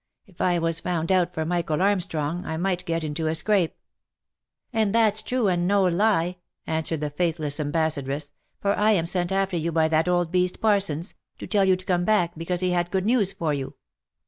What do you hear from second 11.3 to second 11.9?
to tell you to